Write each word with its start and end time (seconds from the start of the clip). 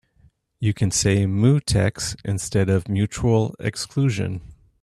You 0.59 0.73
can 0.73 0.89
say 0.89 1.25
mutex 1.27 2.15
instead 2.25 2.69
of 2.71 2.87
mutual 2.89 3.55
exclusion. 3.59 4.41